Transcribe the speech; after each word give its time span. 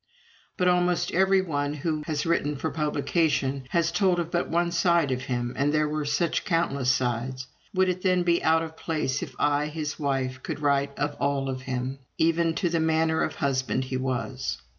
But 0.57 0.67
almost 0.67 1.11
every 1.13 1.41
one 1.43 1.75
who 1.75 2.01
has 2.07 2.25
written 2.25 2.55
for 2.55 2.71
publication 2.71 3.65
has 3.69 3.91
told 3.91 4.19
of 4.19 4.31
but 4.31 4.49
one 4.49 4.71
side 4.71 5.11
of 5.11 5.25
him, 5.25 5.53
and 5.55 5.71
there 5.71 5.87
were 5.87 6.05
such 6.05 6.43
countless 6.43 6.89
sides. 6.89 7.45
Would 7.75 7.87
it 7.87 8.01
then 8.01 8.23
be 8.23 8.39
so 8.39 8.45
out 8.47 8.63
of 8.63 8.75
place 8.75 9.21
if 9.21 9.35
I, 9.37 9.67
his 9.67 9.99
wife, 9.99 10.41
could 10.41 10.59
write 10.59 10.97
of 10.97 11.13
all 11.19 11.49
of 11.51 11.61
him, 11.61 11.99
even 12.17 12.55
to 12.55 12.69
the 12.69 12.79
manner 12.79 13.21
of 13.21 13.35
husband 13.35 13.83
he 13.83 13.97
was? 13.97 14.57